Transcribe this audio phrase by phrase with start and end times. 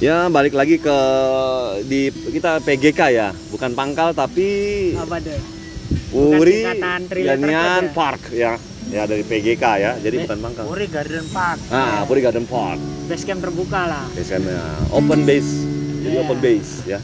[0.00, 0.98] Ya balik lagi ke
[1.84, 4.48] di kita PGK ya, bukan pangkal tapi
[4.96, 5.36] Apa tuh?
[6.10, 7.92] Uri singkatan three letter Janian code ya?
[7.92, 8.52] Park ya.
[8.90, 10.64] Ya dari PGK ya, jadi bukan pangkal.
[10.66, 11.60] Uri Garden Park.
[11.68, 12.80] Ah, Puri Garden Park.
[13.06, 14.08] Base camp terbuka lah.
[14.10, 15.52] Biasanya open base.
[16.00, 16.22] Jadi Iya.
[16.24, 16.98] open base ya.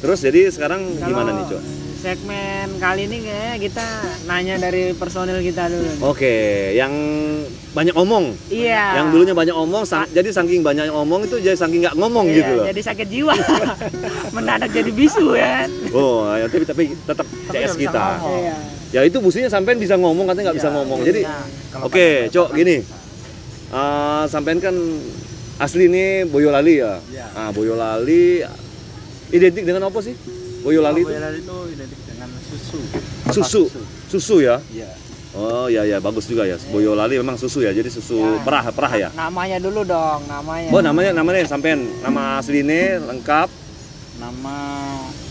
[0.00, 1.62] Terus jadi sekarang gimana nih, Cok?
[2.00, 3.86] Segmen kali ini kayaknya kita
[4.24, 6.08] nanya dari personil kita dulu.
[6.08, 6.32] Oke,
[6.72, 6.88] yang
[7.70, 8.32] banyak omong.
[8.48, 8.96] Iya.
[8.96, 12.36] Yang dulunya banyak omong, sang- jadi saking banyak omong itu jadi saking nggak ngomong Iya,
[12.40, 12.64] gitu loh.
[12.66, 13.34] Jadi sakit jiwa.
[14.34, 15.68] Mendadak jadi bisu ya.
[15.92, 18.04] Oh, ya, tapi tapi tetap CS kita.
[18.16, 18.40] ngomong.
[18.40, 18.56] Iya.
[18.90, 20.98] Ya itu businya sampean bisa ngomong katanya nggak bisa Iya, ngomong.
[20.98, 21.06] iya.
[21.06, 21.20] Jadi
[21.76, 22.76] oke, pakai Cok, gini.
[23.70, 24.72] Eh sampean kan
[25.58, 26.96] asli ini Boyolali ya.
[27.06, 27.26] Iya.
[27.36, 28.40] Ah, Boyolali
[29.30, 30.16] identik dengan apa sih?
[30.60, 32.78] Boyolali itu Boyolali itu identik dengan susu.
[33.30, 33.62] susu.
[34.08, 34.56] Susu ya.
[34.70, 34.90] Iya.
[35.30, 36.58] Oh, ya ya bagus juga ya.
[36.68, 37.70] Boyolali memang susu ya.
[37.70, 38.42] Jadi susu Ya.
[38.42, 39.08] perah, perah ya.
[39.14, 40.68] Namanya dulu dong, namanya.
[40.68, 43.48] Oh, namanya namanya sampean nama asli ini lengkap,
[44.18, 44.56] Nama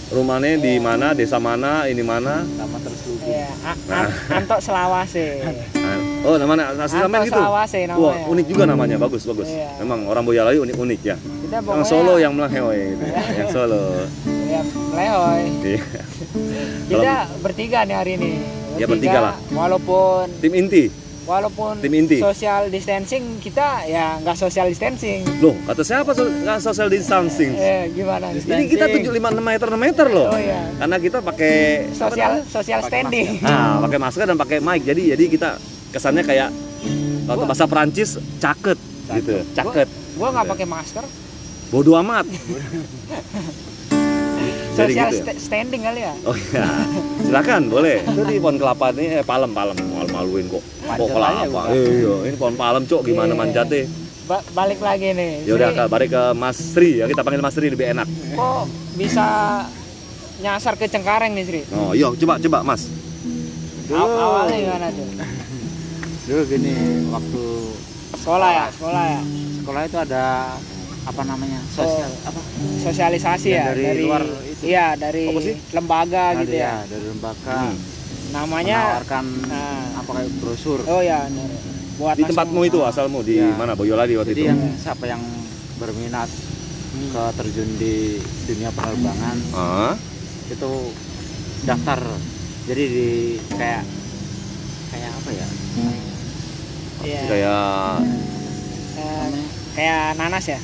[0.10, 2.42] rumahnya di mana, desa mana, ini mana.
[2.42, 3.28] nama terselubung.
[3.30, 5.28] Iya, A- A- Anto Selawase.
[5.78, 7.36] Nah, Oh, nama asli Anto sampean gitu.
[7.36, 8.02] Selawase namanya.
[8.02, 9.46] Wah, unik juga namanya, bagus bagus.
[9.46, 9.78] Iya.
[9.84, 11.16] Memang orang Boyolali unik-unik ya.
[11.20, 13.04] Kita Yang Solo yang melehoy gitu.
[13.44, 13.84] yang Solo.
[14.60, 15.44] Ya, melehoy.
[15.64, 15.84] Iya.
[16.86, 18.32] Kita bertiga nih hari ini.
[18.76, 19.36] Ya, bertiga lah.
[19.50, 20.88] Walaupun Tim inti.
[21.24, 22.18] walaupun Tim inti.
[22.18, 25.22] social distancing kita ya nggak social distancing.
[25.38, 27.54] Loh, kata siapa so- nggak social distancing?
[27.54, 28.34] Eh, gimana?
[28.34, 30.34] Ini kita 75 6 meter 6 meter loh.
[30.34, 30.74] Oh iya.
[30.74, 31.54] Karena kita pakai
[31.94, 33.46] Social social standing.
[33.46, 34.82] Nah, pakai masker dan pakai mic.
[34.82, 35.50] Jadi jadi kita
[35.94, 36.50] kesannya kayak
[37.30, 38.80] kalau bahasa Perancis caket
[39.14, 39.46] gitu.
[39.54, 39.86] Caket.
[40.18, 41.06] Gua nggak pakai masker.
[41.70, 42.26] Bodoh amat.
[44.80, 45.24] Jadi Social gitu ya?
[45.26, 46.14] sta- standing kali ya.
[46.24, 46.68] Oh iya.
[47.20, 47.98] Silakan, boleh.
[48.02, 50.64] Itu di pohon kelapa ini eh palem palem malu-maluin kok.
[50.90, 51.62] Pohon kelapa.
[51.70, 53.02] Iya, ini pohon palem, Cok.
[53.04, 53.38] Gimana Iya.
[53.38, 53.82] manjatnya?
[54.26, 55.32] Ba- balik lagi nih.
[55.44, 57.06] Ya udah, balik ke Mas Sri ya.
[57.06, 58.08] Kita panggil Mas Sri lebih enak.
[58.32, 58.64] Kok
[58.94, 59.26] bisa
[60.40, 61.62] nyasar ke Cengkareng nih Sri?
[61.72, 62.88] Oh, iya, coba coba Mas.
[63.90, 65.08] Aw- awalnya gimana tuh?
[66.24, 66.74] Dulu gini,
[67.10, 67.44] waktu
[68.12, 69.22] Sekolah ya, sekolah ya.
[69.56, 70.24] sekolah itu ada
[71.02, 71.58] apa namanya?
[71.68, 72.38] Sosial apa?
[72.80, 74.22] Sosialisasi Ya, ya, dari luar.
[74.60, 75.56] Iya, dari Apa sih?
[75.72, 76.74] lembaga Ada gitu ya, ya.
[76.86, 77.78] dari lembaga Hmm.
[78.30, 79.86] Namanya menawarkan Nah.
[79.98, 80.80] apa kayak brosur.
[80.86, 81.26] Oh ya,
[81.96, 83.56] buat Di tempatmu itu asalmu di Iya.
[83.56, 83.74] mana?
[83.74, 84.50] Boyolali waktu Jadi itu.
[84.52, 85.24] yang siapa yang
[85.76, 86.30] berminat
[86.90, 89.94] ke terjun di dunia penerbangan Ah,
[90.46, 90.72] itu
[91.64, 92.00] daftar.
[92.68, 93.08] Jadi di
[93.50, 93.82] kayak
[94.90, 95.48] kayak apa ya?
[97.00, 97.22] Iya.
[97.26, 97.96] kayak
[99.00, 99.28] Eh,
[99.74, 100.60] kayak nanas ya.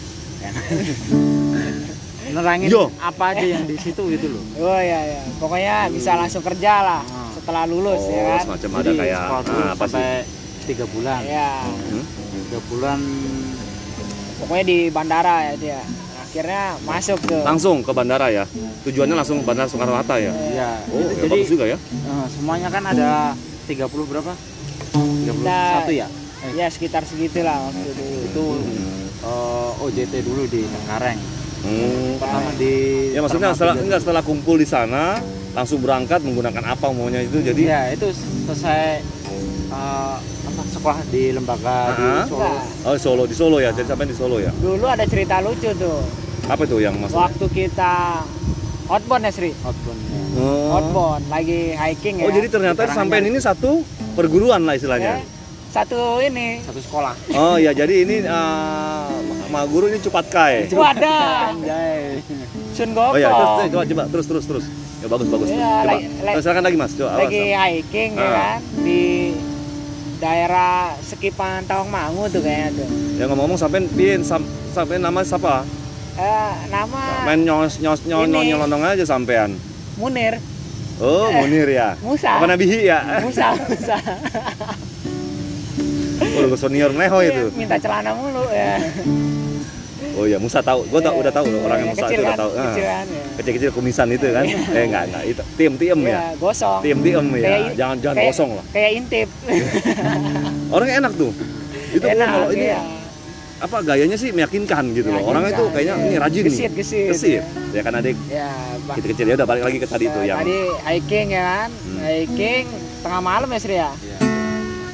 [2.28, 2.90] Nerangin Yo.
[2.98, 4.44] apa aja yang di situ gitu loh.
[4.64, 5.22] Oh iya ya.
[5.38, 7.30] Pokoknya bisa langsung kerja lah Ah.
[7.32, 8.42] setelah lulus oh, ya kan.
[8.50, 9.92] semacam ada Jadi kayak sekolah dulu ah, apa sih?
[9.92, 10.10] sampai
[10.66, 11.20] tiga bulan.
[11.22, 12.04] Ya, Hmm?
[12.42, 13.00] Tiga bulan
[14.38, 15.82] pokoknya di bandara ya dia.
[16.18, 17.42] Akhirnya masuk tuh.
[17.42, 18.44] Langsung ke bandara ya.
[18.84, 20.30] Tujuannya langsung ke Bandara Soekarno Hatta ya.
[20.52, 20.70] ya.
[20.90, 21.78] Oh, ya jadi bagus juga ya.
[21.80, 23.34] eh, semuanya kan ada
[23.66, 24.34] 30 berapa?
[24.92, 26.08] 31 ya?
[26.44, 28.18] Eh, Ya sekitar segitulah waktu dulu.
[28.22, 28.46] itu
[29.24, 31.18] eh, OJT dulu di Cengkareng.
[31.66, 32.16] Hmm.
[32.16, 32.74] Pertama di
[33.10, 35.18] Ya maksudnya setelah enggak setelah kumpul di sana
[35.52, 38.12] langsung berangkat menggunakan apa maunya itu jadi Ya, itu
[38.46, 39.02] selesai
[39.68, 42.08] eh, apa sekolah di lembaga di.
[42.28, 42.50] Solo.
[42.84, 46.00] Oh Solo di Solo ya jadi sampai di Solo ya Dulu ada cerita lucu tuh.
[46.46, 48.22] apa itu yang maksudnya Waktu kita
[48.86, 49.50] outbound ya Sri.
[49.58, 50.20] Outbound ya.
[50.38, 52.24] oh, Outbound lagi hiking ya.
[52.24, 53.82] oh jadi ternyata sampai ini satu
[54.14, 55.14] perguruan lah Ya, istilahnya
[55.68, 56.62] satu ini.
[56.62, 57.12] Satu sekolah.
[57.34, 59.12] oh ya jadi ini uh,
[59.56, 61.56] Ma Guru ini Cupat Kai Wadah.
[61.56, 62.20] Anjay.
[62.76, 64.66] Sun oh ya terus, coba coba terus terus terus
[65.00, 67.64] ya bagus bagus Iya, coba lagi- Terus silakan lagi mas coba lagi awas.
[67.72, 68.32] hiking ya Ah.
[68.36, 69.04] kan di
[70.18, 72.88] daerah Sekipan Tawangmangu tuh kayaknya tuh.
[73.16, 75.64] ya ngomong-ngomong sampai pin sam, sampai nama siapa
[76.16, 79.56] Eh, nama main nyos nyos nyos nyolong aja sampean
[79.96, 80.36] Munir
[80.98, 82.28] oh Munir ya Musa.
[82.34, 83.96] apa Nabihi ya Musa, Musa.
[86.36, 88.76] oh lu senior neho itu Iya, Minta celana mulu ya.
[90.16, 90.88] Oh iya, Musa tahu.
[90.88, 92.52] Gua tau, udah tahu loh orang yang Iya, Musa itu udah kan, tahu.
[92.56, 92.72] Ah.
[92.72, 93.24] Kan ya.
[93.36, 94.44] Kecil-kecil kumisan itu kan.
[94.48, 95.44] eh enggak enggak itu.
[95.60, 96.08] Tim tim ya.
[96.08, 96.80] Iya, gosong.
[96.80, 97.58] Tim tim ya.
[97.76, 98.66] Jangan jangan kosong lah.
[98.72, 99.30] Kayak intip.
[100.76, 101.32] Orangnya enak tuh.
[101.92, 102.80] Itu Enak, kalau ini iya.
[103.56, 105.22] apa gayanya sih meyakinkan gitu loh.
[105.32, 106.06] Orangnya itu kayaknya iya.
[106.08, 106.72] ini rajin Gesit, nih.
[106.80, 107.08] gesit.
[107.12, 107.44] Gesit.
[107.76, 108.48] Ya kan adik Ya,
[108.96, 111.70] kecil-kecil ya udah balik lagi ke tadi tuh yang Tadi hiking ya kan.
[111.72, 112.00] Hmm.
[112.04, 112.64] Hiking
[113.04, 113.92] tengah malam ya Sri ya.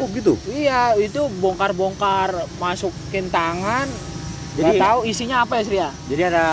[0.02, 0.04] Iya.
[0.04, 0.34] Oh gitu.
[0.48, 3.86] Iya, itu bongkar-bongkar masukin tangan.
[4.52, 5.90] Jadi- tahu isinya apa ya Sri ya?
[6.10, 6.46] Jadi ada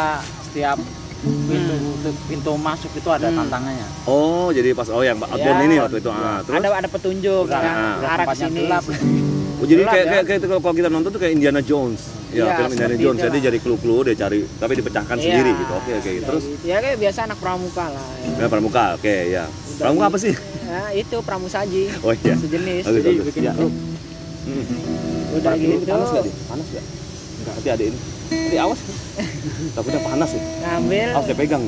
[0.44, 0.78] setiap
[1.18, 1.74] pintu
[2.28, 3.42] pintu masuk itu ada Hmm.
[3.42, 3.88] tantangannya.
[4.06, 5.66] Oh, jadi pas oh yang outbound Ya.
[5.66, 6.10] ini waktu itu.
[6.12, 8.60] Ah, terus Ada ada petunjuk Udah, kan ah, udah arah sini.
[8.62, 8.84] gelap.
[9.58, 10.10] Oh, jadi Gelap kayak, ya.
[10.12, 12.00] kayak, kayak itu kalau kita nonton tuh kayak Indiana Jones.
[12.28, 13.18] Ya, Iya, film Indiana Jones.
[13.18, 13.46] Jadi itulah.
[13.48, 15.72] jadi clue-clue dia cari tapi dipecahkan Iya, sendiri gitu.
[15.74, 16.02] Oke, oke.
[16.06, 16.62] kayak Terus gitu.
[16.62, 18.84] ya kayak biasa anak pramuka lah ya, ya pramuka.
[18.94, 19.44] Oke, ya.
[19.74, 20.34] Pramuka apa sih?
[20.68, 22.34] Ya, itu pramusaji Oh iya.
[22.34, 23.24] sejenis Bagus, Jadi bagus.
[23.26, 23.52] bikin Ya.
[23.52, 23.72] grup.
[24.44, 24.64] Hmm.
[25.30, 26.32] udah gitu Panas nggak, Di?
[26.44, 26.84] Panas nggak?
[27.38, 27.54] Enggak.
[27.54, 27.98] Nanti ada ini.
[28.28, 28.80] Nanti awas.
[29.70, 30.42] Takutnya panas ya.
[30.60, 31.64] ngambil Awas dia pegang.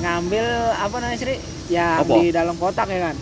[0.00, 2.12] ngambil apa namanya sih ya Apa?
[2.14, 3.16] di dalam kotak ya kan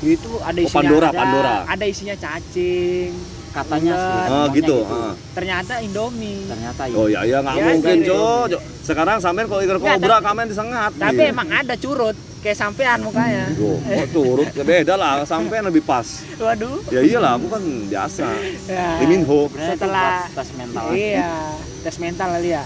[0.00, 1.54] itu ada Oh, isinya Pandora, ada, Pandora.
[1.66, 3.10] ada isinya cacing
[3.54, 4.02] Katanya sih.
[4.02, 4.76] Oh, ngomongnya gitu.
[4.84, 5.12] ah.
[5.30, 6.96] ternyata Indomie Ternyata iya.
[6.96, 8.10] Oh ya ya nggak Ya, mungkin, gitu.
[8.10, 8.24] Jo.
[8.48, 8.58] Jo.
[8.82, 10.90] Sekarang sampean kalau Nggak, kobra kamen disengat.
[10.94, 11.30] tapi Iya.
[11.30, 16.04] emang ada curut kayak sampean mukanya Yo, kok turut ya beda lah, sampean lebih pas.
[16.36, 18.26] waduh Ya iyalah, aku kan biasa.
[18.66, 18.88] ya.
[18.98, 19.46] Lee Min Ho.
[19.46, 20.84] Sebenarnya itu Setelah- tes mental.
[20.90, 21.32] iya
[21.80, 22.64] tes mental kali ya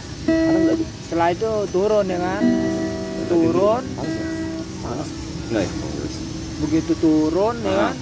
[1.05, 2.43] setelah itu turun ya kan
[3.29, 3.83] turun
[4.79, 5.09] Panas
[5.51, 5.59] ya?
[5.59, 5.69] Ya?
[6.59, 7.79] begitu turun ya Ah.
[7.85, 7.97] kan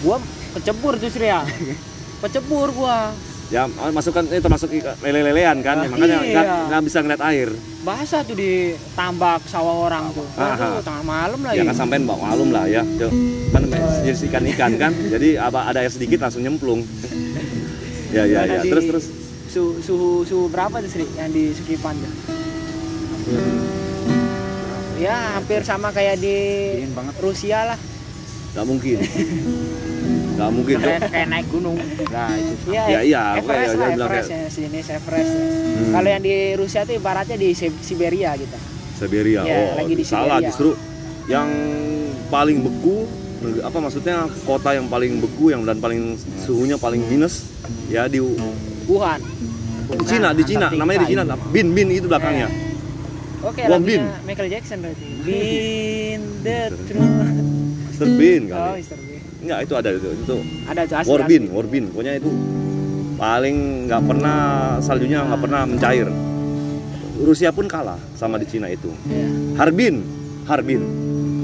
[0.00, 0.16] gua
[0.54, 1.42] kecebur Sri ya
[2.22, 3.10] kecebur gua
[3.52, 6.32] Ya, masukkan itu termasuk ikan lele-lelean kan, ya, makanya Iya.
[6.32, 7.48] nggak nggak bisa ngeliat air.
[7.84, 10.80] basah tuh di tambak sawah orang tuh Ah, ah.
[10.80, 12.80] tengah malam lagi Ya kan sampean bawa malum lah ya.
[12.96, 13.12] Jo.
[13.52, 13.68] Kan
[14.00, 16.80] jenis ikan-ikan kan, jadi apa ada air sedikit langsung nyemplung.
[18.08, 18.64] ya ya ya.
[18.64, 19.04] Terus terus.
[19.52, 22.12] Suhu, suhu, suhu berapa tuh Sri yang di Sekipan tuh?
[24.96, 26.36] Ya hampir sama kayak di.
[27.20, 27.78] Rusia lah
[28.56, 28.98] Nggak mungkin.
[30.34, 30.88] Nggak mungkin, Jo.
[30.90, 32.54] kayak, naik gunung Nah, itu.
[32.68, 35.42] Iya, Ya, iya, Everest oke, ya, lah, dia bilang Everest ya, sejenis Everest ya.
[35.44, 35.92] Hmm.
[35.92, 38.56] Kalau yang di Rusia tuh ibaratnya di Si- Siberia gitu
[38.94, 39.40] Siberia.
[39.42, 40.48] Iya, oh, lagi di salah Siberia.
[40.48, 40.68] justru
[41.26, 41.48] yang
[42.26, 43.06] paling beku
[43.60, 47.44] apa maksudnya kota yang paling beku yang dan paling suhunya paling minus
[47.86, 49.20] ya di Wuhan
[49.86, 52.48] di Cina di Cina namanya di Cina Bin Bin itu belakangnya
[53.42, 54.24] Oke Wong lagunya Bin.
[54.24, 57.04] Michael Jackson berarti Bin the truth
[57.92, 58.06] Mr.
[58.08, 58.16] Oh
[58.48, 58.96] kali Mr.
[58.98, 59.13] Bean
[59.44, 60.36] enggak itu ada itu itu.
[60.64, 62.30] Ada asli Warbin Warbin pokoknya itu
[63.14, 64.38] paling nggak pernah
[64.80, 66.08] saljunya nggak pernah mencair.
[67.14, 68.90] Rusia pun kalah sama di Cina itu.
[69.06, 69.28] Iya.
[69.60, 70.02] Harbin
[70.44, 70.82] Harbin.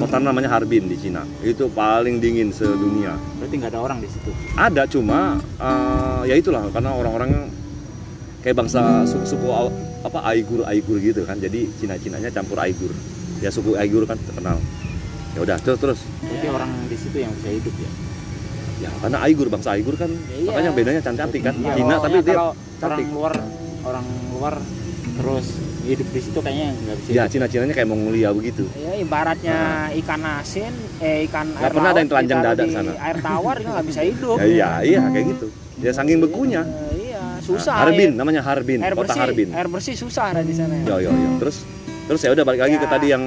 [0.00, 1.23] Kota namanya Harbin di Cina.
[1.44, 3.14] Itu paling dingin sedunia.
[3.37, 4.32] Berarti nggak ada orang di situ.
[4.56, 7.52] ada cuma eh, ya itulah karena orang-orang
[8.41, 11.37] kayak bangsa suku, suku Au- apa Aigur Aigur gitu kan.
[11.37, 12.91] Jadi Cina Cinanya campur Aigur.
[13.44, 14.56] Ya suku Aigur kan terkenal.
[15.37, 16.00] Ya udah terus terus.
[16.25, 16.70] Berarti orang
[17.00, 17.91] situ yang bisa hidup ya.
[18.81, 20.47] ya karena Aigur bangsa Aigur kan Iya.
[20.47, 23.35] makanya bedanya cantik cantik kan Iya, Cina tapi dia kalau orang cantik luar
[23.82, 24.55] orang luar
[25.12, 25.47] terus
[25.82, 27.08] hidup di situ kayaknya nggak bisa.
[27.11, 27.25] ya.
[27.26, 29.58] Cina Cinanya kayak Mongolia begitu Ya ibaratnya
[29.99, 32.93] ikan asin, eh ikan Nggak air pernah ada laut yang telanjang dada di sana.
[32.99, 34.37] Air tawar juga nggak bisa hidup.
[34.38, 35.47] ya iya iya kayak gitu
[35.81, 36.61] ya saking bekunya
[36.94, 37.73] iya, susah.
[37.75, 40.76] Nah, Harbin air, namanya Harbin air kota bersih, Harbin air bersih susah ada di sana.
[40.79, 41.64] ya ya ya terus
[42.05, 42.81] terus ya udah balik lagi Ya.
[42.81, 43.25] ke tadi yang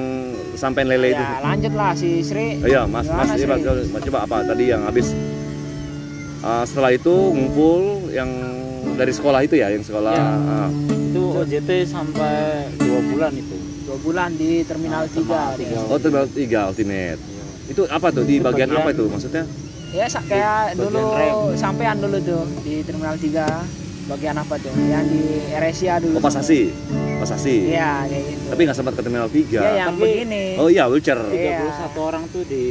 [0.54, 2.58] sampai lele itu Ya, lanjut lah si Sri.
[2.58, 3.86] Oh iya, Mas, Mas, Gimana, Sri?
[3.86, 5.06] coba, coba apa tadi yang habis
[6.40, 7.80] uh, setelah itu ngumpul
[8.10, 8.30] yang
[8.94, 10.30] dari sekolah itu ya, yang sekolah Iya.
[10.48, 10.68] ah,
[11.10, 12.34] Itu OJT sampai
[12.76, 13.56] dua bulan itu.
[13.84, 15.14] Dua bulan di Terminal Ah, 3.
[15.14, 15.58] Terminal dia.
[15.60, 15.78] tiga.
[15.84, 17.20] oh terminal tiga ultimate.
[17.20, 17.44] Iya.
[17.66, 19.44] Itu apa tuh di Itu bagian, bagian- apa itu maksudnya?
[19.90, 21.54] Ya kayak dulu rem.
[21.54, 23.46] sampean dulu tuh di Terminal 3.
[24.04, 24.68] Bagian apa tuh?
[24.76, 26.16] Yang di Eresia dulu.
[26.16, 26.68] Oh pasasi,
[27.16, 27.72] pasasi.
[27.72, 28.44] Iya, kayak gitu.
[28.52, 29.60] Tapi nggak sempat ke terminal tiga.
[29.60, 30.44] Iya, yang Tapi- begini.
[30.56, 31.20] Oh iya wheelchair.
[31.26, 31.64] Iya.
[31.88, 32.64] 31 orang tuh di,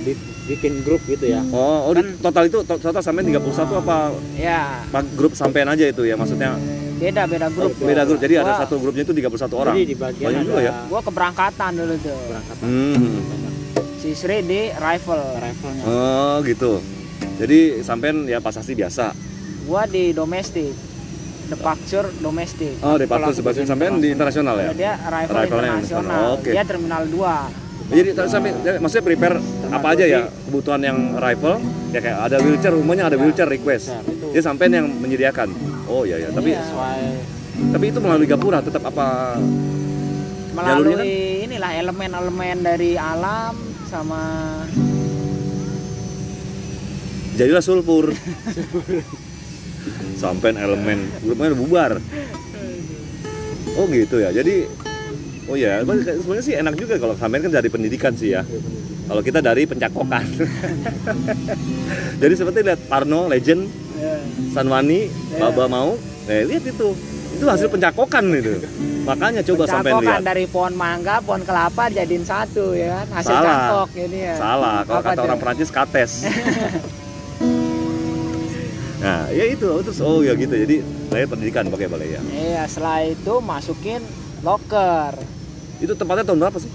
[0.00, 1.42] di- bikin grup gitu ya.
[1.50, 3.42] Oh, oh di- total itu to- total sampai 31
[3.76, 6.54] apa Ya, apa grup sampean aja itu ya maksudnya
[6.96, 7.74] beda beda grup.
[7.76, 9.74] beda grup jadi ada Gua- satu grupnya itu 31 orang.
[9.74, 10.72] Jadi di bagian Banyak ada juga ya.
[10.86, 12.18] Gua keberangkatan dulu tuh.
[12.24, 13.18] berangkatan Hmm.
[13.96, 15.24] Si Sri di rifle.
[15.36, 15.82] rifle-nya.
[15.84, 16.78] Oh gitu.
[17.36, 19.10] Jadi sampean ya pasasi biasa.
[19.66, 20.72] Gua di domestik.
[21.46, 22.74] Departure domestik.
[22.80, 24.70] Oh, di Kalau Pakto aku sebagai bagian sampean di internasional ya.
[24.72, 25.62] Dia Rifle-nya internasional.
[25.76, 26.50] internasional, oke.
[26.50, 27.66] Dia terminal 2.
[27.86, 28.50] Jadi terus sampai
[28.82, 29.36] maksudnya prepare
[29.68, 31.62] apa aja ya kebutuhan yang rifle
[31.94, 33.94] ya kayak ada wheelchair umumnya ada Ya, wheelchair request.
[34.02, 35.54] Itu Dia sampean yang menyediakan.
[35.86, 36.66] Oh iya ya, tapi Iya.
[36.66, 37.02] sesuai
[37.56, 39.38] tapi itu melalui Gapura tetap apa
[40.52, 41.06] Melalui kan?
[41.46, 43.54] inilah elemen-elemen dari alam
[43.86, 44.20] sama
[47.36, 48.10] jadilah sulfur.
[50.16, 51.92] sampean elemen grupnya udah bubar.
[53.76, 54.32] Oh gitu ya.
[54.32, 54.86] Jadi
[55.46, 58.42] Oh ya, sebenarnya sih enak juga kalau sampean kan dari pendidikan sih ya.
[59.06, 60.26] Kalau kita dari pencakokan.
[62.22, 63.70] Jadi seperti lihat Parno, Legend,
[64.50, 65.46] Sanwani, Ya.
[65.46, 65.94] Baba mau,
[66.26, 66.98] eh lihat itu,
[67.38, 68.58] itu hasil pencakokan itu.
[69.06, 70.26] Makanya coba sampai lihat.
[70.26, 73.06] dari pohon mangga, pohon kelapa jadiin satu ya kan.
[73.22, 73.46] Hasil Salah.
[73.46, 74.34] cangkok ini ya.
[74.34, 76.12] Salah, kalau kata orang Perancis kates.
[79.06, 80.50] nah, ya itu, terus oh ya gitu.
[80.50, 82.20] Jadi saya pendidikan pakai balai ya.
[82.26, 84.02] Iya, setelah itu masukin
[84.42, 85.14] locker.
[85.78, 86.70] Itu tempatnya tahun berapa sih?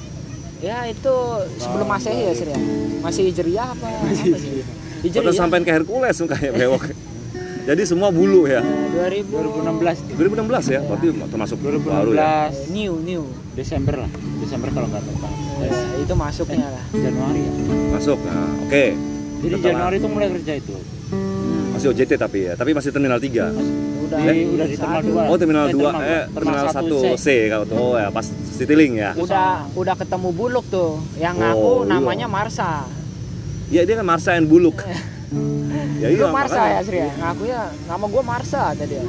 [0.61, 1.15] Ya itu
[1.57, 2.59] sebelum Tahun masehi ya Sri ya?
[3.01, 3.87] Masih hijriah apa?
[3.89, 4.61] apa sih?
[5.01, 5.39] Hijri Kota ya.
[5.41, 6.83] sampean ke Hercules kayak bewok.
[7.69, 8.61] Jadi semua bulu ya.
[8.61, 10.15] 2000 2016 tuh.
[10.17, 11.77] 2016 ya, berarti termasuk baru
[12.13, 12.49] ya.
[12.49, 13.23] 2016 new new.
[13.53, 14.11] Desember lah.
[14.39, 15.17] Desember kalau nggak tahu.
[15.61, 16.85] Ya, itu masuknya lah.
[16.93, 17.51] Januari ya.
[17.93, 18.17] Masuk.
[18.25, 18.85] Nah, oke.
[19.41, 20.73] Jadi Setelah- Januari itu mulai kerja itu.
[21.81, 23.49] Masih OJT tapi ya, tapi masih terminal 3.
[24.05, 25.17] Udah Di, udah di terminal satu.
[25.17, 25.31] 2.
[25.33, 27.05] Oh, terminal 2 eh terminal 1 C.
[27.17, 27.73] C kalau tuh.
[27.75, 29.17] Oh ya, pas Citylink ya.
[29.17, 31.01] Udah udah ketemu Buluk tuh.
[31.17, 31.89] Yang Oh, ngaku iya.
[31.89, 32.85] namanya Marsa.
[33.73, 34.77] Iya, dia kan Marsa and Buluk.
[36.05, 36.69] ya Lu iya, Marsa makanya.
[36.69, 37.09] ya Sri ya?
[37.17, 39.03] Ngaku ya nama gua Marsa tadi ya.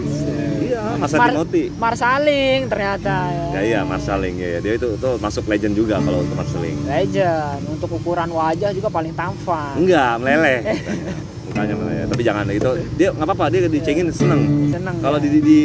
[0.62, 1.64] Iya, Marsa Mar- Timothy.
[1.76, 3.44] Marsaling ternyata ya.
[3.52, 4.64] Ya iya, Marsaling ya.
[4.64, 6.88] Dia itu tuh masuk legend juga kalau untuk Marsaling.
[6.88, 9.76] Legend untuk ukuran wajah juga paling tampan.
[9.76, 10.60] Enggak, meleleh.
[11.62, 12.06] Mukanya meleleh.
[12.10, 12.70] Tapi jangan itu.
[12.98, 14.42] Dia nggak apa-apa, dia dicengin seneng.
[14.66, 14.96] Seneng.
[14.98, 15.22] Kalau ya.
[15.22, 15.56] di di, di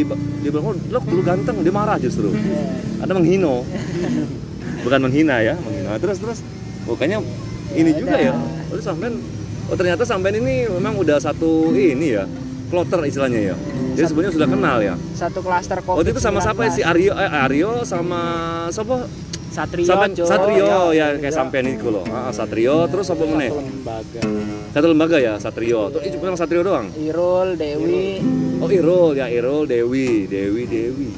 [0.45, 2.29] dia bilang, "Oh, lo lu ganteng," dia marah justru.
[2.29, 3.01] Iya.
[3.01, 3.65] Ada menghino.
[4.85, 5.97] Bukan menghina ya, menghina.
[5.97, 6.39] Terus terus
[6.85, 7.17] bukannya
[7.73, 8.21] ini Ya juga udah.
[8.21, 8.33] ya.
[8.69, 9.13] Oh, sampean
[9.67, 12.23] oh ternyata sampean ini memang udah satu ini ya.
[12.67, 13.55] Kloter istilahnya ya.
[13.95, 14.93] Jadi sebenarnya sudah kenal ya.
[15.15, 16.03] Satu klaster kopi.
[16.03, 16.71] Waktu itu sama siapa ya?
[16.71, 18.21] si Aryo eh, Aryo sama
[18.69, 19.07] siapa?
[19.47, 19.89] Satrio.
[19.89, 20.13] Sampai.
[20.13, 21.39] Satrio Iya, ya kayak iya.
[21.41, 22.05] sampean itu loh.
[22.13, 23.49] Ah, Satrio terus apa meneh?
[23.49, 24.21] Satu lembaga.
[24.77, 25.89] Satu lembaga ya, Satrio.
[25.89, 26.93] Tuh itu memang Satrio doang.
[26.93, 28.21] Irul, Dewi,
[28.61, 31.09] Oh, Irul ya, Irul, Dewi, Dewi, Dewi.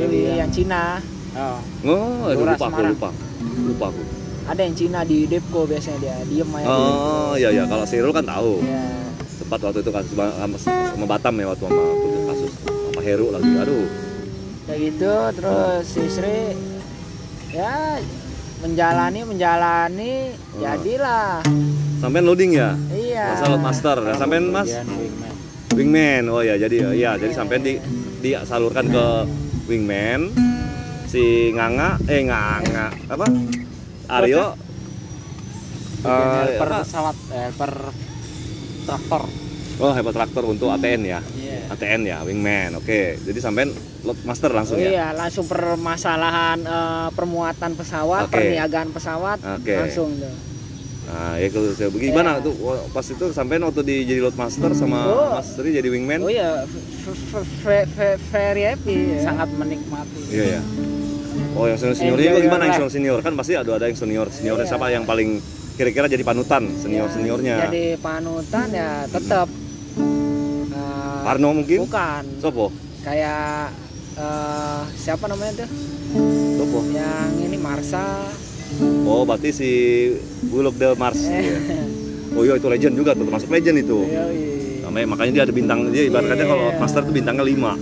[0.00, 1.04] Dewi yang Cina.
[1.36, 3.10] Oh, Oh, aduh, lupa aku, lupa.
[3.44, 4.02] Lupa aku.
[4.48, 6.64] Ada yang Cina di Depko biasanya dia diem aja.
[6.64, 8.64] Oh, iya ya, kalau si Irul kan tahu.
[8.64, 8.88] Ya.
[9.36, 11.84] Sempat waktu itu kan sama, sama, Batam ya waktu sama
[12.32, 13.52] kasus sama Heru lagi.
[13.52, 13.84] Aduh.
[14.64, 16.56] Kayak gitu terus si Sri
[17.52, 18.00] ya
[18.64, 20.14] menjalani menjalani
[20.56, 20.60] Oh.
[20.64, 21.44] jadilah.
[22.00, 22.72] Sampean loading ya?
[22.88, 23.36] Iya.
[23.36, 23.96] Masalah master.
[24.00, 25.32] Nah, sampean Mas bagian wingman.
[25.76, 26.22] wingman.
[26.32, 27.76] Oh ya, jadi ya jadi sampean di
[28.24, 29.06] disalurkan ke
[29.68, 30.32] wingman
[31.04, 33.26] si Nganga eh Nganga apa?
[34.04, 34.56] Aryo
[36.04, 36.78] eh, helper apa?
[36.84, 37.72] pesawat, eh, helper
[38.84, 39.22] traktor.
[39.74, 41.20] Oh, hebat traktor untuk ATN ya.
[41.64, 41.74] Iya.
[41.74, 42.70] ATN ya, wingman.
[42.76, 43.16] Oke.
[43.18, 44.90] Jadi sampean load master langsung ya.
[44.90, 48.36] iya, langsung permasalahan eh, permuatan pesawat, Oke.
[48.36, 49.72] perniagaan pesawat, Oke.
[49.74, 50.34] langsung tuh.
[51.04, 52.44] Nah, ya kalau saya gimana Iya.
[52.44, 52.54] tuh
[52.88, 55.36] pas itu sampean waktu di jadi load master sama Oh.
[55.36, 56.20] Mas Sri jadi wingman?
[56.20, 56.64] Oh iya,
[58.30, 58.96] very happy.
[59.14, 59.20] ya.
[59.22, 60.20] Sangat menikmati.
[60.30, 60.62] Iya ya.
[61.54, 63.94] Oh, yang senior senior juga your gimana yang senior senior kan pasti ada ada yang
[63.94, 64.70] senior seniornya Iya.
[64.70, 65.38] siapa yang paling
[65.74, 67.54] kira-kira jadi panutan senior seniornya?
[67.56, 69.46] Ya, Jadi panutan ya tetap
[71.24, 71.78] Parno mungkin?
[71.82, 72.68] bukan Sopo?
[73.00, 73.72] kayak
[74.14, 75.68] eh, siapa namanya tuh?
[76.54, 76.80] Sopo?
[76.86, 78.28] Yang ini Marsa.
[79.04, 79.70] Oh, berarti si
[80.44, 81.20] Bulog de Mars.
[81.20, 81.58] Iya.
[82.34, 83.98] Oh iya itu legend juga tuh, termasuk legend itu.
[84.02, 84.82] Yoi.
[84.82, 86.78] Namanya makanya dia ada bintang dia ibaratnya kalau Iya.
[86.78, 87.72] master tuh bintangnya 5.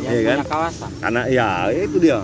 [0.00, 0.38] Yang Iya kan?
[0.44, 0.90] kawasan.
[0.98, 2.18] Karena ya itu dia.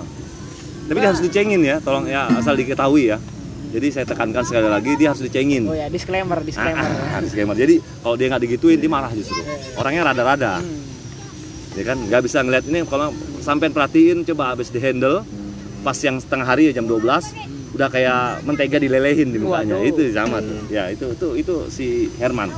[0.87, 1.11] Tapi dia Nah.
[1.11, 3.19] harus dicengin ya, tolong ya asal diketahui ya.
[3.67, 5.67] Jadi saya tekankan sekali lagi dia harus dicengin.
[5.67, 6.87] Oh ya, disclaimer, disclaimer.
[6.87, 7.57] Ah, ah, disclaimer.
[7.59, 9.37] Jadi kalau dia nggak digituin dia marah justru.
[9.77, 10.63] Orangnya rada-rada.
[10.63, 10.83] Hmm.
[11.77, 13.13] Ya kan nggak bisa ngeliat ini kalau
[13.45, 15.27] sampai perhatiin coba habis di handle
[15.85, 17.05] pas yang setengah hari ya jam 12
[17.77, 19.77] udah kayak mentega dilelehin di mukanya.
[19.77, 19.91] Waduh.
[19.93, 20.61] Itu sama tuh.
[20.73, 22.49] Ya itu itu itu si Herman.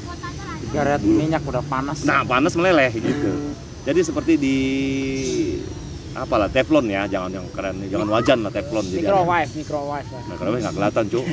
[0.69, 2.07] Tiga red minyak udah panas.
[2.07, 3.31] Nah, panas meleleh gitu.
[3.89, 4.57] Jadi seperti di
[6.21, 9.05] apalah teflon ya, jangan yang keren, jangan wajan lah teflon jadi.
[9.05, 10.09] Microwave, microwave.
[10.09, 10.37] lah.
[10.37, 11.25] Karena nggak kelihatan, Cuk.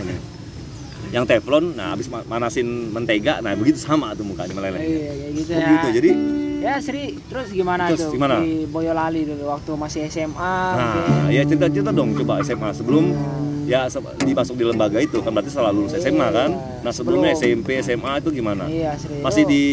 [1.08, 4.80] Yang teflon, nah habis ma- manasin mentega, nah begitu sama tuh mukanya meleleh.
[4.80, 5.70] Iya, kayak gitu Oh ya.
[5.70, 5.88] gitu.
[5.94, 6.12] Jadi
[6.56, 8.42] Ya Sri, terus gimana Terus tuh gimana?
[8.42, 10.58] di Boyolali dulu waktu masih SMA?
[10.74, 13.13] nah, ya cerita-cerita dong coba SMA sebelum
[13.65, 13.86] ya
[14.18, 16.50] dimasuk di lembaga itu kan berarti setelah lulus SMA kan.
[16.82, 17.62] Nah, sebelumnya Sebelum.
[17.62, 18.65] SMP, SMA itu gimana?
[18.65, 19.22] Iya, Sri.
[19.22, 19.63] Masih di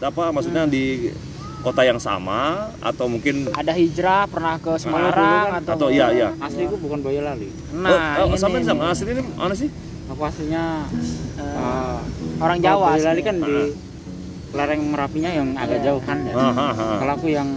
[0.00, 1.12] apa maksudnya di
[1.60, 6.28] kota yang sama atau mungkin ada hijrah pernah ke Semarang kan atau atau iya iya.
[6.40, 7.48] Asliku bukan Boyolali.
[7.76, 9.68] Nah, oh, oh, ini sampai sama asli ini mana sih?
[10.08, 10.88] Aku aslinya
[11.36, 11.98] eh,
[12.40, 12.86] orang kalau Jawa.
[12.96, 13.28] Boyolali asli.
[13.28, 13.56] kan di
[14.50, 15.86] lereng Merapinya yang agak Iya.
[15.86, 16.32] jauh kan ya.
[16.34, 16.98] Ah, ah.
[16.98, 17.48] Kalau aku yang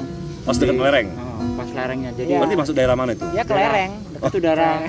[0.44, 1.08] Pas dekat lereng.
[1.16, 2.12] Oh, pas lerengnya.
[2.12, 2.40] Jadi Iya.
[2.44, 3.24] Berarti masuk daerah mana itu?
[3.32, 3.92] Ya kelereng.
[4.20, 4.84] itu daerah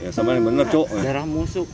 [0.00, 0.86] Ya sama yang bener, Cok.
[1.00, 1.68] daerah musuk.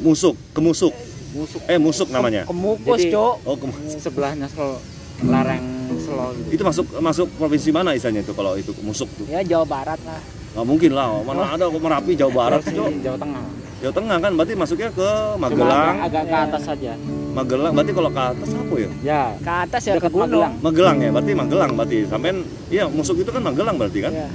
[0.00, 0.94] Musuk, kemusuk.
[1.30, 2.42] Musuk Eh, musuk namanya.
[2.42, 3.34] Kemukus, Cok.
[3.42, 3.98] Oh, kemusuk.
[3.98, 4.78] sebelahnya sel
[5.20, 5.62] lereng
[5.98, 6.48] Selo gitu.
[6.54, 9.26] Itu masuk masuk provinsi mana isanya itu kalau itu musuk tuh?
[9.26, 10.20] Ya Jawa Barat lah.
[10.50, 13.44] Nggak mungkin lah, mana ada kok Merapi Jawa Barat, di Jawa Tengah.
[13.80, 15.96] Jawa Tengah kan berarti masuknya ke Cuma Magelang.
[15.96, 16.92] agak, agak ke atas saja.
[17.30, 18.90] Magelang berarti kalau ke atas apa ya?
[19.00, 20.26] Ya, Ke atas ya ke gunung.
[20.26, 20.52] Magelang.
[20.58, 21.98] Magelang ya, berarti Magelang berarti.
[22.10, 24.12] Sampean iya musuk itu kan Magelang berarti kan?
[24.12, 24.28] Iya.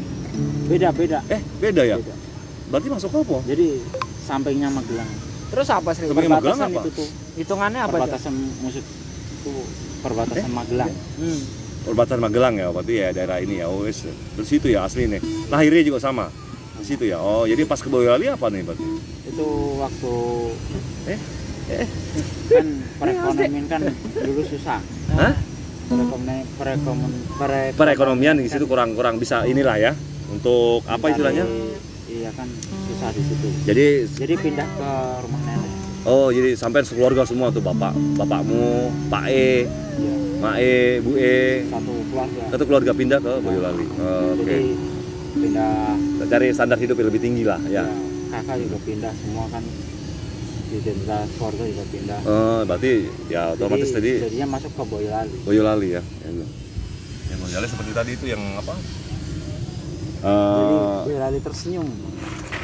[0.66, 1.20] beda beda.
[1.30, 1.96] Eh, beda ya?
[2.00, 2.16] Beda.
[2.72, 3.38] Berarti masuk apa?
[3.46, 3.68] Jadi
[4.24, 5.10] sampingnya Magelang.
[5.52, 6.08] Terus apa Sri?
[6.08, 6.82] Samping Magelang Perbatasan apa?
[6.82, 7.10] itu tuh.
[7.36, 7.92] Hitungannya apa?
[7.92, 8.34] Perbatasan
[8.64, 8.82] musik
[9.36, 9.54] itu
[10.06, 10.94] perbatasan Magelang.
[11.18, 11.42] Hmm.
[11.84, 13.66] Perbatasan Magelang ya, berarti ya daerah ini ya.
[13.66, 14.06] Oh, wes.
[14.06, 15.22] Terus situ ya asli nih.
[15.48, 16.30] Lahirnya juga sama.
[16.76, 17.18] Di situ ya.
[17.18, 18.86] Oh, jadi pas ke Boyolali apa nih berarti?
[19.26, 19.48] Itu
[19.78, 20.14] waktu
[21.08, 21.20] Eh?
[22.48, 22.66] kan
[23.02, 23.82] perekonomian kan
[24.14, 24.78] dulu susah
[25.12, 25.34] Hah?
[25.84, 29.92] perekonomian perekonomian pere- Perekonomian di situ kurang-kurang bisa inilah ya
[30.30, 31.42] untuk apa istilahnya?
[32.06, 34.90] iya kan susah di situ Jadi jadi pindah ke
[35.26, 35.42] rumah
[36.06, 41.66] oh jadi sampai sekeluarga semua tuh bapak, bapakmu, Pak E, iya Mak E, Bu E,
[41.66, 43.86] satu keluarga satu keluarga pindah ke Boyolali.
[43.98, 44.46] Oh, Oke.
[44.46, 44.70] jadi
[45.36, 45.74] pindah
[46.26, 47.82] Cari standar hidup yang lebih tinggi lah ya.
[47.82, 47.86] ya,
[48.32, 49.62] kakak juga pindah semua kan
[50.68, 52.92] identitas keluarga juga pindah Oh, berarti
[53.28, 56.02] ya otomatis Jadi, tadi jadinya masuk ke Boyolali Boyolali ya.
[57.26, 58.74] Yang Boyolali seperti tadi itu yang apa?
[60.26, 61.86] jadi Eh, Boyolali tersenyum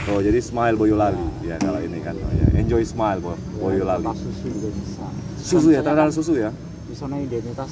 [0.07, 1.21] oh jadi smile Boyolali.
[1.41, 2.47] Ya kalau ini kan oh, ya.
[2.55, 4.01] enjoy smile Bo- Boyolali.
[4.01, 5.05] Kota susu juga bisa.
[5.37, 6.51] Susu ya Kan terkenal susu ya?
[6.83, 7.71] di sana identitas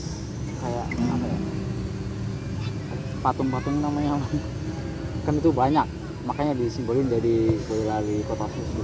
[0.58, 1.38] kayak apa ya
[3.20, 4.16] patung-patung namanya.
[5.22, 5.88] Kan itu banyak.
[6.22, 8.82] Makanya disimbolin jadi Boyolali kota susu.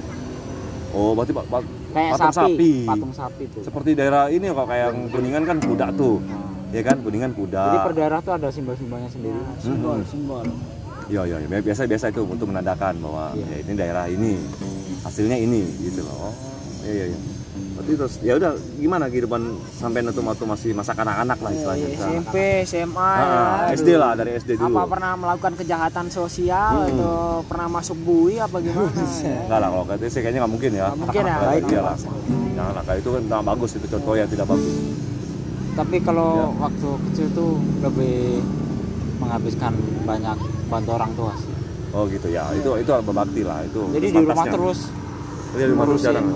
[0.92, 2.72] Oh berarti pak pak- kayak patung sapi, sapi.
[2.86, 3.62] Patung sapi tuh.
[3.62, 6.18] Seperti daerah ini kok kayak yang kuningan kan kuda tuh.
[6.20, 7.64] Nah, ya kan kuningan kuda.
[7.66, 9.40] Jadi per daerah tuh ada simbol-simbolnya sendiri.
[9.58, 10.08] Simbol Mhm.
[10.08, 10.46] simbol
[11.06, 11.60] Iya iya ya.
[11.60, 13.46] biasa biasa itu untuk menandakan bahwa Iya.
[13.48, 14.32] ya ini daerah ini
[15.02, 16.30] hasilnya ini gitu loh.
[16.30, 16.34] Oh
[16.84, 17.06] iya iya.
[17.12, 17.20] iya.
[17.76, 19.42] Berarti terus ya udah gimana kehidupan
[19.74, 21.88] sampai nanti waktu masih masa kanak-kanak lah istilahnya.
[21.88, 22.36] Iya, SMP
[22.66, 23.20] SMA Ah,
[23.66, 23.76] ya.
[23.76, 24.72] SD lah dari SD dulu.
[24.72, 26.88] apa pernah melakukan kejahatan sosial Hmm.
[26.90, 29.04] atau pernah masuk bui apa gimana ya?
[29.46, 30.86] Enggak lah kalau kata sih kayaknya nggak mungkin ya.
[30.86, 31.38] Nggak mungkin ya.
[31.42, 31.96] Baik ya lah.
[32.56, 34.76] Lah kayak itu kan nggak bagus itu contoh yang tidak bagus.
[35.76, 36.64] tapi kalau Ya.
[36.64, 38.40] waktu kecil tuh lebih
[39.18, 41.54] menghabiskan banyak bantu orang tua sih
[41.92, 42.44] Oh gitu ya.
[42.52, 43.80] Itu itu berbakti lah itu.
[43.90, 44.80] jadi di rumah terus
[45.50, 46.28] Jadi di rumah terus jarang.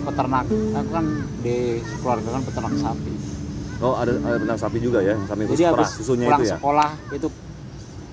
[0.00, 1.04] peternak aku kan
[1.38, 1.56] di
[1.96, 3.12] keluarga kan peternak sapi
[3.78, 5.16] Oh ada ada benang sapi juga ya
[5.46, 6.56] jadi perah habis susunya pulang itu ya.
[6.56, 7.28] sekolah itu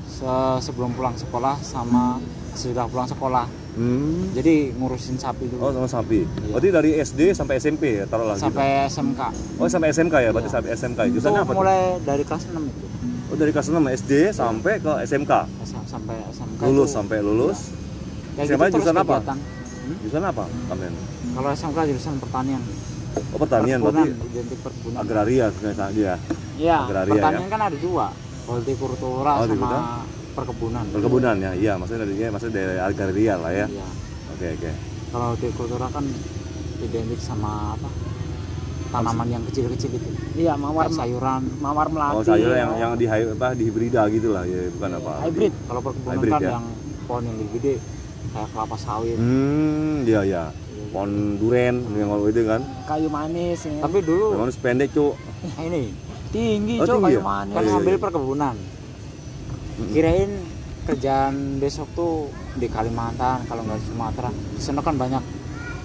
[0.05, 2.19] se- sebelum pulang sekolah sama
[2.53, 4.33] sudah pulang sekolah Hmm.
[4.33, 6.25] jadi ngurusin sapi Oh dulu sama sapi.
[6.25, 6.49] Iya.
[6.49, 8.49] Berarti dari SD sampai SMP ya taruhlah gitu.
[8.49, 9.21] sampai SMK
[9.53, 10.55] Oh sampai SMK ya, berarti Iya.
[10.57, 10.99] sampai SMK.
[10.99, 11.45] itu Jurusannya apa?
[11.45, 11.55] tuh?
[11.55, 12.85] mulai dari kelas 6 itu
[13.27, 15.31] Oh dari kelas 6 SD sampai ke SMK.
[15.83, 17.59] Sampai SMK Lulus itu, sampai lulus.
[18.33, 19.15] kayak Siapa gitu jurusan apa?
[19.17, 19.37] kegiatan.
[19.99, 20.43] Jurusan apa?
[20.67, 20.93] Kalian?
[21.27, 22.61] kalau SMK jurusan pertanian
[23.27, 26.13] Oh pertanian perkebunan berarti identik perkebunan agraria sebenarnya dia.
[26.55, 26.77] Iya.
[26.85, 27.49] Agraria pertanian ya.
[27.49, 28.05] kan ada dua
[28.45, 29.81] hortikultura Oh, sama hortikultura.
[30.33, 31.51] perkebunan Perkebunan ya.
[31.53, 33.67] Iya, maksudnya dari ya, maksudnya dari agraria lah ya.
[33.67, 33.87] Iya.
[34.31, 34.71] Oke, oke.
[35.07, 36.05] kalau hortikultura kan
[36.79, 37.89] identik sama apa
[38.99, 42.13] tanaman yang kecil-kecil itu Iya, mawar kayak sayuran mawar melati.
[42.13, 45.11] Oh, sayur yang yang di apa di hibrida gitu lah ya, bukan apa.
[45.23, 45.53] hybrid.
[45.63, 46.49] kalau perkebunan Hybrid kan ya.
[46.51, 46.65] yang
[47.03, 47.75] pohon yang gede
[48.27, 50.43] kayak kelapa sawit Hmm, iya iya.
[50.87, 52.61] Pohon duren yang kalau itu kan.
[52.85, 53.79] kayu manis ya.
[53.79, 55.13] tapi dulu Pohon pendek, Cuk.
[55.65, 55.83] ini
[56.27, 57.23] tinggi Oh, tinggi kayu ya?
[57.23, 57.53] manis.
[57.53, 58.01] kan iya, ngambil iya.
[58.01, 58.55] perkebunan
[59.77, 59.93] Mm-mm.
[59.93, 60.31] kirain
[60.83, 62.13] kerjaan besok tuh
[62.55, 65.21] di Kalimantan kalau nggak di Sumatera di sana kan banyak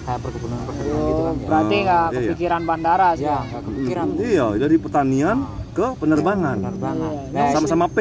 [0.03, 2.19] kayak perkebunan perkebunan gitu Oh, kan ya berarti Oh, nggak iya, iya.
[2.25, 3.23] kepikiran bandara sih.
[3.23, 5.37] ya nggak kepikiran Iya, dari pertanian
[5.71, 6.57] ke penerbangan.
[6.59, 7.33] penerbangan Iya.
[7.33, 7.97] nah, Sama-sama P.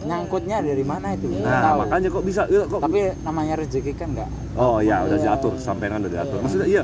[0.00, 1.76] nyangkutnya dari mana itu Nah, tahu.
[1.82, 5.24] makanya kok bisa kok tapi namanya rezeki kan nggak Oh iya udah Iya.
[5.26, 6.34] diatur sampai kan udah diatur.
[6.34, 6.42] Iya.
[6.42, 6.82] Maksudnya iya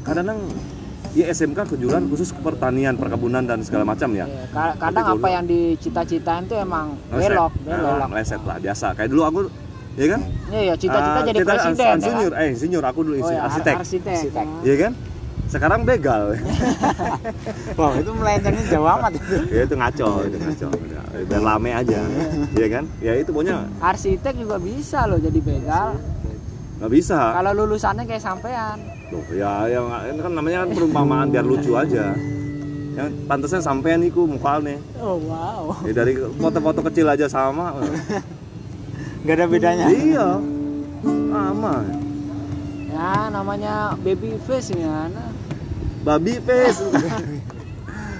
[0.00, 0.38] kadang-kadang
[1.12, 4.24] ya SMK kejuruan khusus ke pertanian, perkebunan dan segala macam ya.
[4.24, 7.30] Iya, ka- kadang Tapi apa dulu- yang dicita-citain tuh emang Meleset.
[7.30, 8.08] belok, Nah, belok.
[8.08, 8.86] meleset lah biasa.
[8.92, 9.40] Kayak dulu aku
[9.94, 10.20] ya kan?
[10.46, 11.92] Iya, iya, cita-cita Ah, jadi kita presiden ya.
[11.94, 12.40] insinyur, kan?
[12.40, 13.74] eh insinyur aku dulu Oh, insinyur, ya, ar- arsitek.
[13.76, 14.14] arsitek.
[14.16, 14.46] Arsitek.
[14.46, 14.60] Oh.
[14.62, 14.92] Iya kan?
[15.44, 16.22] Sekarang begal.
[17.78, 20.66] wow itu melencengnya jauh amat itu ya itu ngaco, itu ngaco.
[20.72, 22.00] Udah, Biar lame aja.
[22.52, 22.84] Iya kan?
[22.98, 25.88] Ya itu pokoknya Arsitek juga bisa loh jadi begal.
[26.80, 27.20] nggak bisa.
[27.32, 28.80] Kalau lulusannya kayak sampean.
[29.06, 29.86] Tuh, ya yang
[30.18, 32.16] kan namanya kan perumpamaan biar lucu aja.
[32.92, 34.80] Yang pantasnya sampean iku mukanya.
[34.98, 35.76] Oh, wow.
[35.84, 37.76] Ya dari foto-foto kecil aja sama.
[39.22, 40.28] nggak ada bedanya iya.
[41.02, 41.74] Sama.
[42.92, 45.32] Ya, namanya baby face ini Ana.
[46.02, 46.82] Babi face.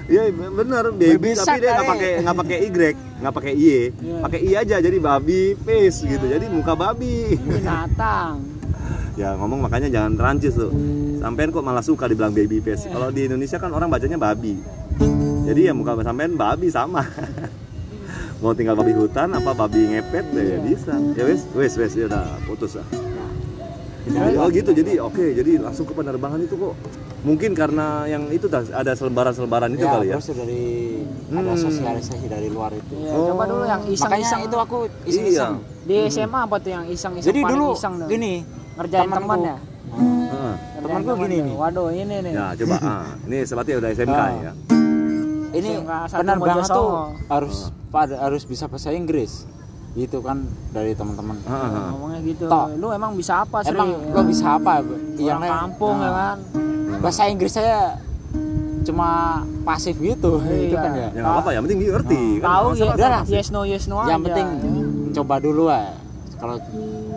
[0.03, 2.69] Iya bener baby, Baby tapi dia nggak pakai nggak pakai y,
[3.23, 4.17] nggak pakai y, Iya.
[4.19, 6.25] pakai i aja jadi babi face gitu.
[6.27, 7.39] Jadi muka babi.
[7.39, 8.43] Binatang.
[9.19, 10.75] ya ngomong makanya jangan rancis tuh.
[11.23, 12.91] Sampean kok malah suka dibilang baby face.
[12.91, 14.59] Kalau di Indonesia kan orang bacanya babi.
[15.47, 17.07] Jadi ya muka sampean babi sama.
[18.43, 20.93] Mau tinggal babi hutan apa babi ngepet ya bisa.
[21.15, 22.87] Ya wes, wes, wes ya udah putus lah.
[24.35, 26.75] Oh gitu jadi oke jadi langsung ke penerbangan itu kok
[27.23, 30.19] mungkin karena yang itu dah, ada selebaran-selebaran itu ya, kali ya.
[30.19, 30.63] terus dari
[31.31, 31.55] ada Hmm.
[31.55, 33.31] sosialisasi dari luar itu Ya, Oh.
[33.31, 34.77] coba dulu yang makanya iseng-iseng itu aku
[35.07, 35.53] iseng-iseng
[35.87, 38.07] di SMA apa tuh yang iseng-iseng jadi paling dulu iseng tuh?
[38.11, 38.33] gini
[38.75, 39.23] ngerjain temanku.
[39.23, 39.55] teman ya.
[39.55, 40.53] Heeh.
[40.59, 41.55] Ngerjain Temanku teman gini nih.
[41.55, 42.33] Waduh, ini nih.
[42.33, 43.05] Ya coba ah.
[43.23, 44.27] ini seperti udah SMK Ah.
[44.35, 44.51] ya.
[45.53, 46.87] ini SMK penerbangan tuh
[47.31, 47.55] harus
[47.93, 49.45] pada harus bisa bahasa Inggris
[49.93, 50.41] gitu kan
[50.73, 51.93] dari teman-teman ah.
[51.93, 52.49] Ngomongnya gitu.
[52.49, 52.65] Tok.
[52.75, 53.69] Lu emang bisa apa sih?
[53.69, 56.37] emang lo bisa apa Orang yang kampung ya kan.
[56.49, 56.97] Hmm.
[56.99, 58.01] bahasa Inggris saya
[58.81, 59.09] cuma
[59.63, 60.81] pasif gitu itu Iya.
[60.81, 62.21] kan ya Ya nggak apa-apa, yang penting ngerti.
[62.33, 62.33] Oh.
[62.35, 63.23] kan Tahu ya, udah lah.
[63.25, 64.25] yes no yes no yang aja.
[64.27, 64.47] penting
[65.13, 65.93] coba dulu lah
[66.35, 66.55] kalau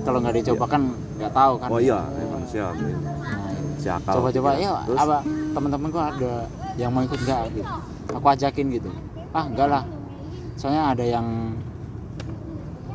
[0.05, 0.83] kalau nggak dicoba kan
[1.17, 4.13] nggak tahu kan Oh iya, ya, manusia Nah, si akal.
[4.15, 4.73] coba-coba Iya.
[4.85, 5.17] ya apa
[5.51, 6.33] teman-temanku ada
[6.77, 7.65] yang mau ikut nggak gitu
[8.13, 8.91] aku ajakin gitu
[9.33, 9.83] ah enggak lah
[10.57, 11.53] soalnya ada yang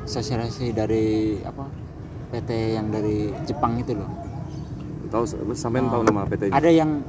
[0.04, 1.06] sosialisasi dari
[1.41, 1.65] apa
[2.32, 4.10] PT yang dari Jepang itu loh
[5.08, 7.04] tahu sampean tahu nama PT ada yang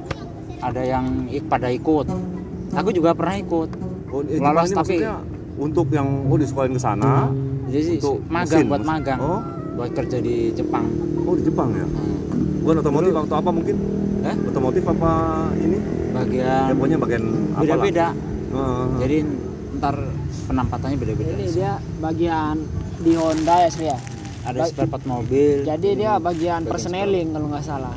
[0.59, 2.07] ada yang ik- pada ikut
[2.71, 3.69] aku juga pernah ikut
[4.13, 5.01] Oh, eh, lolos tapi-
[5.55, 7.33] untuk yang oh disekolahin ke sana
[7.65, 9.41] jadi untuk magang mesin, buat magang Oh,
[9.73, 10.85] buat kerja di Jepang
[11.19, 11.81] oh di Jepang ya.
[11.81, 12.61] Hmm.
[12.61, 13.75] Bukan otomotif atau apa mungkin?
[14.21, 14.35] Eh?
[14.45, 15.11] Otomotif apa
[15.57, 15.75] ini?
[15.75, 17.59] Ya bagian pokoknya bagian apa lah.
[17.59, 18.07] beda-beda
[18.53, 18.85] Heeh.
[19.01, 19.17] jadi
[19.73, 19.95] ntar
[20.43, 22.55] penampatannya beda-beda Ini dia bagian
[22.97, 23.97] di Honda ya Sri ya.
[24.43, 27.95] ada Ba- spare part mobil Jadi dia bagian Bagian persneling kalau nggak salah.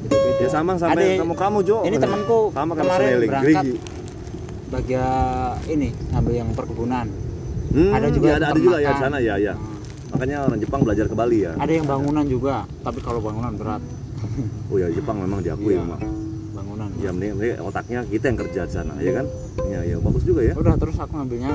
[0.00, 0.38] beda-beda.
[0.38, 1.76] ya sama sama Ada- kamu kamu Jo.
[1.82, 3.72] ini temanku sama kan kemarin berangkat Gerigi.
[4.66, 7.06] bagian ini ambil yang perkebunan
[7.68, 9.54] Hmm, ada juga ya, ada, ada juga ya di sana ya ya.
[10.08, 11.52] Makanya orang Jepang belajar ke Bali ya.
[11.54, 13.82] ada yang bangunan juga tapi kalau bangunan berat
[14.68, 15.82] Oh ya Jepang memang diakui Iya.
[15.82, 16.00] memang.
[16.96, 19.26] Ya mending mending otaknya kita yang kerja di sana ya kan?
[19.64, 20.54] Ya ya bagus juga ya.
[20.54, 21.52] udah terus aku ngambilnya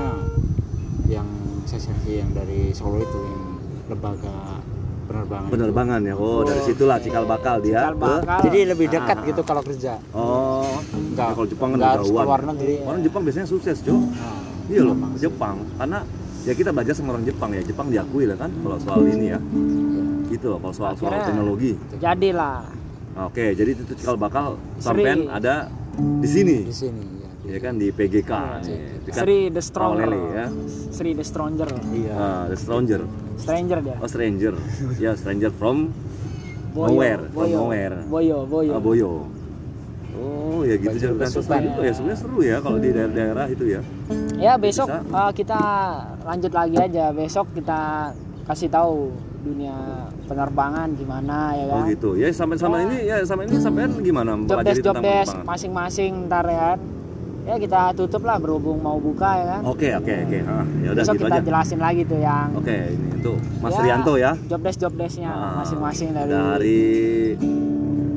[1.06, 1.26] yang
[1.64, 3.42] sesi yang dari Solo itu yang
[3.88, 4.60] lembaga
[5.06, 5.52] penerbangan itu.
[5.52, 6.14] Penerbangan ya.
[6.14, 7.80] Oh, dari situlah cikal bakal dia.
[7.82, 8.38] Cikal ke- bakal.
[8.44, 9.26] jadi lebih dekat Ah.
[9.26, 13.22] gitu kalau kerja Oh, Enggak, ya kalau Jepang kan enggak harus luar negeri Orang Jepang
[13.22, 13.94] biasanya sukses, Jo.
[13.96, 14.06] Nah,
[14.66, 15.26] Iya loh, memang sih.
[15.26, 15.56] Jepang.
[15.74, 15.98] Karena
[16.40, 17.60] ya kita belajar sama orang Jepang ya.
[17.60, 19.38] Jepang diakui lah kan kalau soal ini ya.
[20.30, 21.72] Gitu loh, kalau soal soal Akhirnya- teknologi.
[21.98, 22.58] Jadilah.
[23.18, 25.66] Oke, jadi itu cikal bakal sampean ada
[26.20, 26.56] di sini.
[26.62, 28.30] di sini ya Ya kan di PGK.
[29.02, 30.06] Dekat Sri the Stronger.
[30.06, 30.46] Lele ya.
[30.92, 31.66] Sri the Stronger.
[31.90, 33.02] iya Ah, the stranger.
[33.34, 33.96] Stranger dia.
[33.98, 34.54] Oh, stranger.
[35.02, 35.90] ya, stranger from
[36.70, 37.56] Boyo, nowhere, from Boyo.
[37.58, 37.96] nowhere.
[38.06, 38.72] Boyo, Boyo.
[38.76, 39.10] Ah, Boyo.
[40.14, 41.58] Oh, ya gitu besukan.
[41.58, 41.92] seru itu ya.
[41.96, 43.80] Sebenarnya seru ya kalau di daerah-daerah itu ya.
[44.36, 45.00] Ya besok Bisa.
[45.10, 45.60] uh, kita
[46.22, 47.04] lanjut lagi aja.
[47.10, 48.12] Besok kita
[48.44, 49.10] kasih tahu
[49.40, 49.72] dunia
[50.24, 51.88] penerbangan gimana ya Oh kan.
[51.88, 52.10] gitu.
[52.14, 52.84] Ya sampai sama Ya.
[52.84, 56.78] ini ya sampai ini sampean gimana Job desk job tentang desk masing-masing ntar ya kan.
[57.40, 59.60] Ya kita tutup lah berhubung mau buka ya kan.
[59.64, 60.38] Oke oke oke.
[60.44, 61.40] Ah, ya udah gitu kita aja.
[61.42, 64.32] jelasin lagi tuh yang Oke, ini untuk Mas Ya, Rianto ya.
[64.44, 66.80] job desk job desknya Ah, masing-masing dari, dari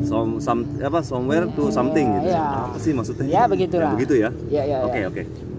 [0.04, 2.30] some, some apa somewhere to something gitu.
[2.30, 2.44] Iya.
[2.68, 3.26] Apa sih maksudnya?
[3.26, 3.90] Ya, begitulah.
[3.90, 4.30] Ya, begitu ya.
[4.50, 5.08] ya ya Oke ya.
[5.08, 5.24] oke.